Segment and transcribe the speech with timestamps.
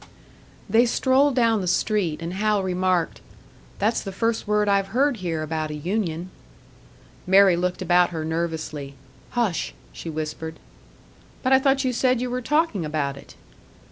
[0.67, 3.21] They strolled down the street, and Hal remarked,
[3.77, 6.31] "That's the first word I've heard here about a union."
[7.27, 8.95] Mary looked about her nervously.
[9.37, 10.55] "Hush!" she whispered.
[11.43, 13.35] "But I thought you said you were talking about it!"